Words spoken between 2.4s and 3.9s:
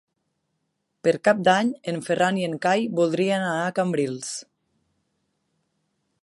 en Cai voldrien anar a